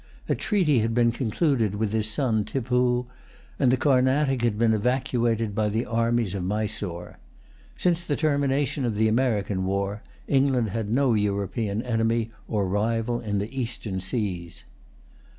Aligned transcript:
A 0.27 0.33
treaty 0.33 0.79
had 0.79 0.95
been 0.95 1.11
concluded 1.11 1.75
with 1.75 1.93
his 1.93 2.09
son 2.09 2.43
Tippoo; 2.43 3.05
and 3.59 3.71
the 3.71 3.77
Carnatic 3.77 4.41
had 4.41 4.57
been 4.57 4.73
evacuated 4.73 5.53
by 5.53 5.69
the 5.69 5.85
armies 5.85 6.33
of 6.33 6.43
Mysore. 6.43 7.19
Since 7.77 8.01
the 8.03 8.15
termination 8.15 8.83
of 8.83 8.95
the 8.95 9.07
American 9.07 9.63
war, 9.63 10.01
England 10.27 10.69
had 10.71 10.89
no 10.89 11.13
European 11.13 11.83
enemy 11.83 12.31
or 12.47 12.67
rival 12.67 13.19
in 13.19 13.37
the 13.37 13.55
Eastern 13.55 13.99
seas. 14.01 14.63